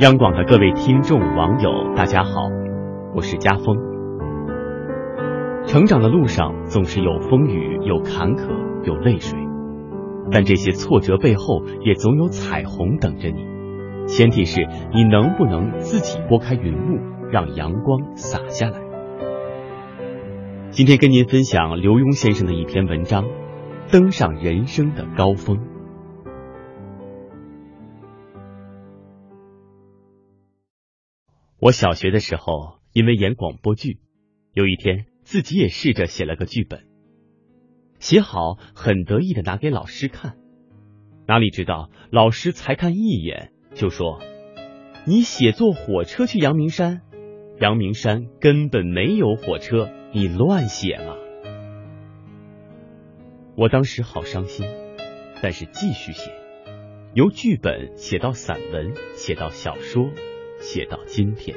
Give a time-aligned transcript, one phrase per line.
[0.00, 2.48] 央广的各位听众、网友，大家好，
[3.14, 3.76] 我是家峰。
[5.66, 8.48] 成长的路上总是有风雨，有坎坷，
[8.82, 9.38] 有泪水，
[10.32, 13.44] 但这些挫折背后也总有彩虹等着你。
[14.06, 16.98] 前提是你能不能自己拨开云雾，
[17.30, 18.80] 让阳光洒下来。
[20.70, 23.24] 今天跟您分享刘墉先生的一篇文章，
[23.92, 25.58] 《登上人生的高峰》。
[31.62, 33.98] 我小学的时候，因为演广播剧，
[34.54, 36.86] 有一天自己也试着写了个剧本，
[37.98, 40.38] 写好很得意的拿给老师看，
[41.26, 44.22] 哪里知道老师才看一眼就说
[45.06, 47.02] ：“你写坐火车去阳明山，
[47.60, 51.18] 阳明山根本没有火车，你乱写了。”
[53.54, 54.66] 我当时好伤心，
[55.42, 56.32] 但是继续写，
[57.12, 60.10] 由剧本写到散文，写到小说。
[60.60, 61.56] 写到今天，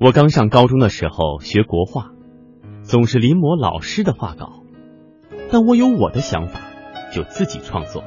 [0.00, 2.10] 我刚上高中的时候学国画，
[2.82, 4.64] 总是临摹老师的画稿，
[5.50, 6.60] 但我有我的想法，
[7.14, 8.02] 就自己创作。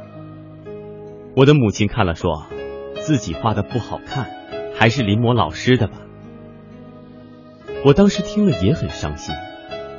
[1.37, 2.47] 我的母亲看了说，
[2.95, 4.29] 自己画的不好看，
[4.75, 6.01] 还是临摹老师的吧。
[7.85, 9.33] 我当时听了也很伤心，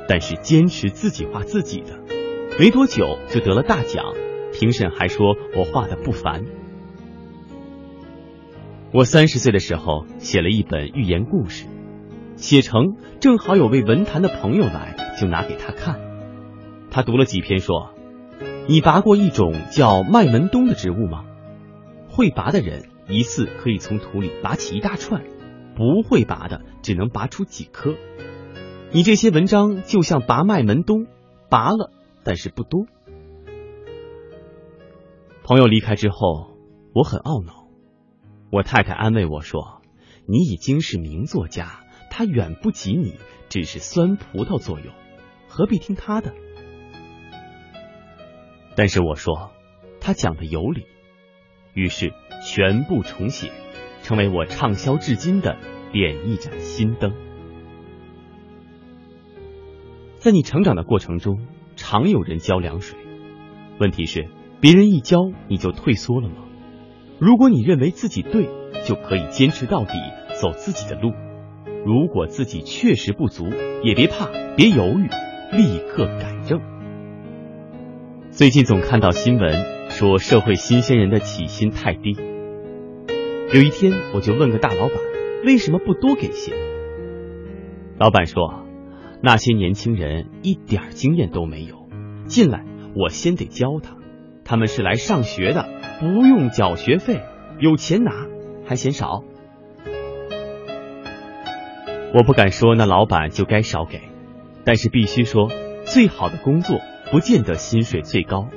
[0.07, 1.99] 但是坚持自己画自己的，
[2.59, 4.13] 没多久就得了大奖，
[4.53, 6.45] 评审还说我画的不凡。
[8.93, 11.65] 我三十岁的时候写了一本寓言故事，
[12.35, 16.01] 写成正好有位文坛的朋友来，就拿给他看。
[16.89, 17.93] 他读了几篇，说
[18.67, 21.23] ：“你拔过一种叫麦门冬的植物吗？
[22.09, 25.23] 会拔的人一次可以从土里拔起一大串，
[25.73, 27.95] 不会拔的只能拔出几颗。
[28.91, 31.07] 你这些文章就像拔麦门冬，
[31.49, 31.93] 拔了
[32.25, 32.87] 但是不多。”
[35.45, 36.57] 朋友离开之后，
[36.93, 37.60] 我很懊恼。
[38.51, 39.81] 我太太安慰我说
[40.27, 41.79] ：“你已经是名作家，
[42.09, 43.15] 他远不及你，
[43.47, 44.93] 只是酸葡萄作用，
[45.47, 46.33] 何必听他的？”
[48.75, 49.51] 但是我说
[50.01, 50.85] 他讲的有理，
[51.73, 52.13] 于是
[52.45, 53.51] 全部重写，
[54.03, 55.57] 成为我畅销至今的
[55.93, 57.13] 点一盏新灯。
[60.19, 61.47] 在你成长的过程中，
[61.77, 62.99] 常有人浇凉水，
[63.79, 64.29] 问题是
[64.59, 65.17] 别人一浇
[65.47, 66.35] 你就退缩了吗？
[67.21, 68.49] 如果你认为自己对，
[68.83, 69.91] 就可以坚持到底，
[70.41, 71.13] 走自己的路。
[71.85, 73.47] 如果自己确实不足，
[73.83, 74.27] 也别怕，
[74.57, 75.07] 别犹豫，
[75.55, 76.59] 立刻改正。
[78.31, 79.53] 最近总看到新闻
[79.91, 82.17] 说，社会新鲜人的起薪太低。
[83.53, 84.97] 有一天，我就问个大老板，
[85.45, 86.53] 为什么不多给些？
[87.99, 88.65] 老板说，
[89.21, 91.87] 那些年轻人一点经验都没有，
[92.25, 92.65] 进来
[92.95, 93.95] 我先得教他，
[94.43, 95.69] 他们是来上学的。
[96.01, 97.21] 不用缴学费，
[97.59, 98.25] 有钱拿，
[98.65, 99.23] 还嫌少。
[102.11, 104.01] 我不敢说那老板就该少给，
[104.65, 105.51] 但是必须说，
[105.85, 106.79] 最好的工作
[107.11, 108.47] 不见得薪水最高，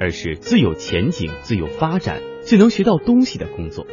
[0.00, 3.84] 而是最有前景、最有发展、最能学到东西的工作。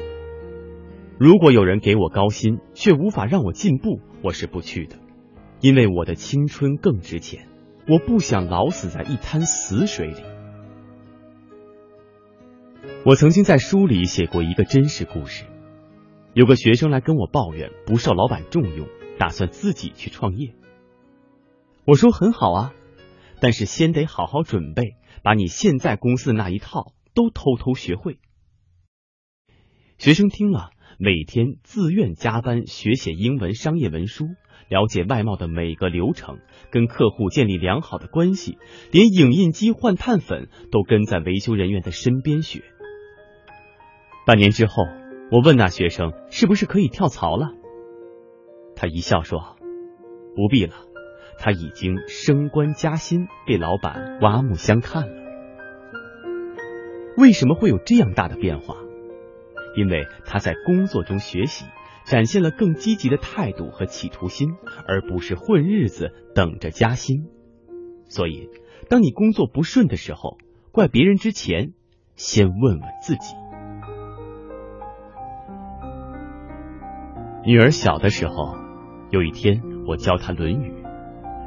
[1.20, 4.96] 如果有人给我高薪，却无法让我进步，我是不去的，
[5.60, 7.50] 因为我的青春更值钱，
[7.90, 10.31] 我不想老死在一滩死水里。
[13.04, 15.46] 我曾经在书里写过一个真实故事，
[16.36, 20.54] 有个学生来跟我抱怨不受老板重用，打算自己去创业。
[21.84, 22.74] 我说很好啊，
[23.40, 28.20] 但是先得好好准备，把你现在公司的那一套都偷偷学会。
[29.98, 30.70] 学生听了，
[31.00, 34.28] 每天自愿加班学写英文商业文书，
[34.70, 36.38] 了解外贸的每个流程，
[36.70, 38.60] 跟客户建立良好的关系，
[38.92, 42.64] 连影印机换碳粉都跟在维修人员的身边学。
[44.26, 44.84] 半年之后，
[45.32, 47.54] 我问那学生是不是可以跳槽了？
[48.76, 49.58] 他一笑说
[50.36, 50.74] ：“不必了，
[51.40, 55.22] 他已经升官加薪，被老板刮目相看了。”
[57.18, 58.78] 为什么会有这样大的变化？
[59.76, 61.66] 因为他在工作中学习，
[62.06, 64.56] 展现了更积极的态度和企图心，
[64.88, 67.28] 而不是混日子等着加薪。
[68.08, 68.50] 所以，
[68.88, 70.38] 当你工作不顺的时候，
[70.72, 71.74] 怪别人之前，
[72.16, 73.36] 先问问自己。
[77.44, 78.56] 女儿小的时候，
[79.10, 80.84] 有一天我教她《论语》，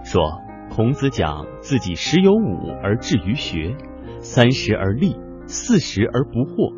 [0.05, 3.77] 说孔子讲自己十有五而志于学，
[4.19, 6.75] 三十而立，四十而不惑，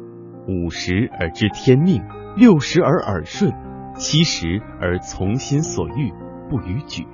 [0.47, 2.03] 五十而知天命，
[2.37, 3.55] 六十而耳顺，
[3.95, 6.13] 七十而从心所欲，
[6.51, 7.07] 不逾矩。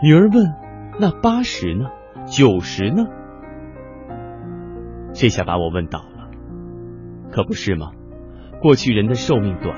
[0.00, 0.46] 女儿问
[1.00, 1.86] ：“那八十呢？
[2.26, 3.04] 九十呢？”
[5.12, 6.30] 这下把我问倒了。
[7.32, 7.90] 可不是吗？
[8.62, 9.76] 过去人的寿命短，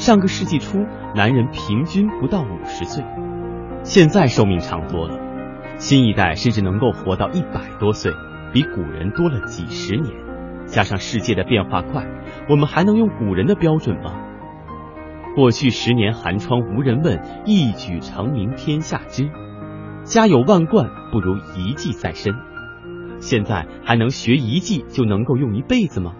[0.00, 3.04] 上个世纪初男人平均不到五十岁，
[3.82, 5.18] 现在寿命长多了，
[5.76, 8.10] 新一代甚至能够活到一百多岁，
[8.50, 10.10] 比古人多了几十年。
[10.64, 12.06] 加上世界的变化快，
[12.48, 14.14] 我们还能用古人的标准吗？
[15.36, 19.28] 过去十年寒窗无人问，一举成名天下知。
[20.04, 22.34] 家有万贯不如一技在身。
[23.18, 26.14] 现在还能学一技就能够用一辈子吗？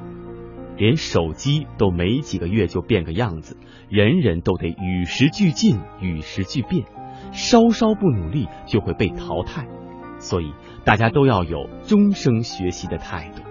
[0.81, 3.59] 连手机都没几个月就变个样子，
[3.91, 6.87] 人人都得与时俱进、与时俱变，
[7.33, 9.67] 稍稍不努力就会被淘汰。
[10.19, 13.43] 所以大家都要有终生学习的态度。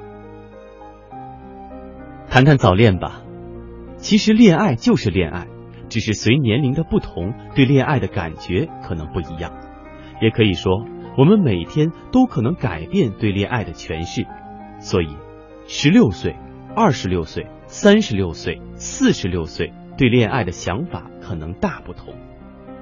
[2.29, 3.21] 谈谈早恋吧，
[3.97, 5.45] 其实恋爱就是恋爱，
[5.87, 9.53] 只是随年龄的不同，对恋爱的感觉可能不一样。
[10.19, 10.83] 也可以说。
[11.17, 14.25] 我们每天都可能改变对恋爱的诠释，
[14.79, 15.17] 所以，
[15.67, 16.37] 十六岁、
[16.75, 22.13] 二十六岁、三十六岁、四十六岁对恋爱的想法可能大不同。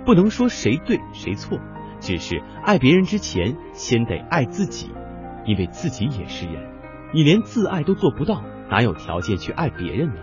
[0.06, 1.58] 不能说谁对谁错，
[2.00, 4.92] 只是爱别人之前先得爱自己，
[5.46, 6.70] 因为自己也是人。
[7.14, 10.22] 你连自爱都做不到，哪有条件去爱别人呢？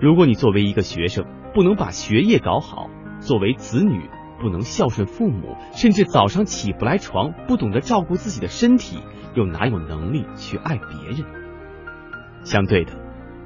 [0.00, 2.88] 如果你作为一个学生不能把学业搞好，
[3.20, 4.08] 作为子女。
[4.40, 8.98] 不能孝顺父母，甚至早上起不来床，不懂得照顾自己的身体，
[9.36, 11.24] 又哪有能力去爱别人？
[12.44, 12.92] 相对的，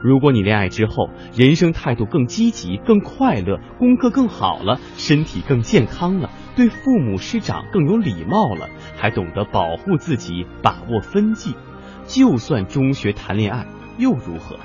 [0.00, 11.54] 如果你恋爱之后，人生态度更积极、更快乐，功课更好了，身体更健康了，对父母师长更有礼貌了，还懂得保护自己、把握分际，
[12.06, 13.66] 就算中学谈恋爱
[13.98, 14.56] 又如何？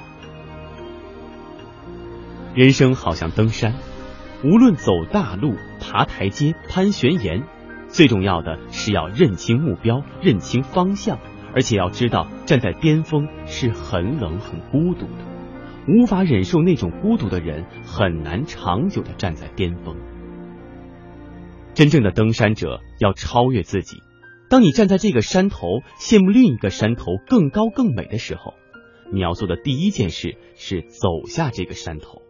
[2.54, 3.74] 人生好像登山。
[4.44, 7.44] 无论走大路、爬台阶、攀悬崖，
[7.90, 11.20] 最重要的是要认清目标、认清方向，
[11.54, 15.32] 而且要知道站在巅峰是很冷、很孤独的。
[15.88, 19.98] 无法忍受那种孤独的人，很难长久的站在巅峰。
[21.74, 23.98] 真正的登山者要超越自己。
[24.50, 28.54] 当你站在这个山头，羡慕另一个山头更高更美的时候，
[29.12, 32.22] 你要做的第一件事是走下这个山头。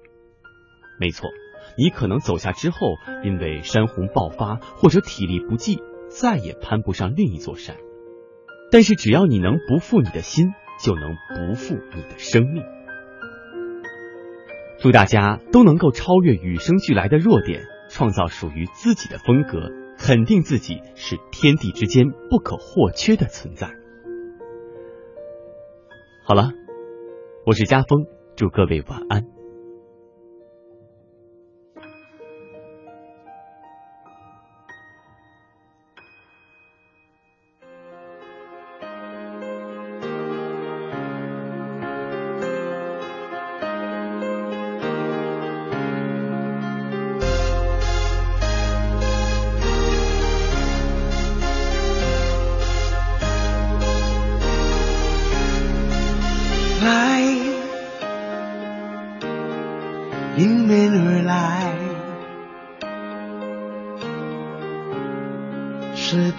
[1.00, 1.29] 没错。
[1.77, 2.77] 你可能走下之后，
[3.23, 5.79] 因为山洪爆发或者体力不济，
[6.09, 7.77] 再也攀不上另一座山。
[8.71, 12.63] 但是只要你能不负你的心，就能不负你的生命。
[14.79, 19.69] 祝大家都能够超越与生俱来的弱点，创造属于自己的风格，
[20.00, 23.75] 肯定自己是天地之间不可或缺的存在。
[26.23, 26.53] 好了，
[27.45, 29.40] 我是家峰，祝各位晚安。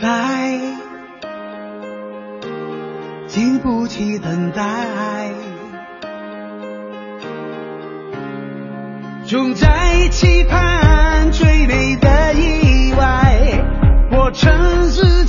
[0.03, 0.59] 在
[3.29, 5.31] 经不起等待，
[9.25, 13.63] 总在期盼最美的意外，
[14.11, 15.22] 我沉思。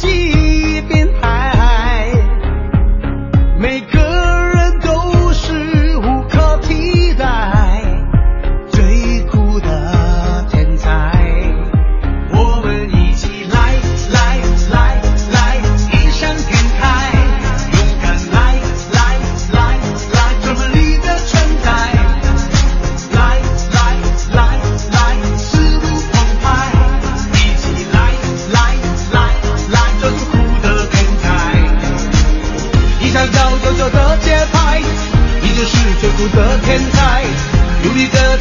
[37.83, 38.32] 努力的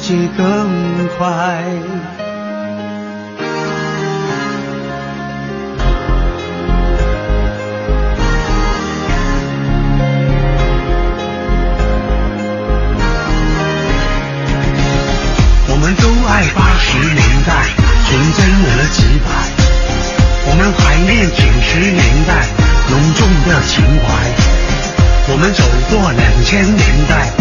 [0.00, 0.46] 世界更
[1.18, 1.26] 快。
[15.66, 17.50] 我们都爱八十年代
[18.06, 19.28] 纯真而直白，
[20.46, 22.46] 我们怀念九十年代
[22.88, 24.06] 浓重的情怀，
[25.32, 27.32] 我们走过两千年代